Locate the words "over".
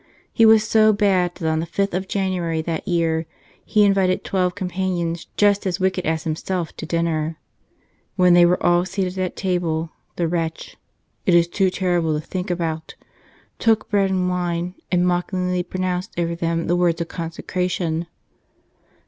16.19-16.33